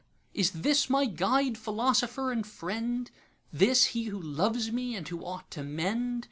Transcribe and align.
Is 0.33 0.49
this 0.63 0.89
my 0.89 1.05
Guide, 1.05 1.59
Philosopher, 1.59 2.31
and 2.31 2.43
Friend? 2.47 3.11
This 3.53 3.83
he 3.93 4.05
who 4.05 4.19
loves 4.19 4.71
me, 4.71 4.95
and 4.95 5.07
who 5.07 5.23
ought 5.23 5.51
to 5.51 5.61
mend? 5.61 6.19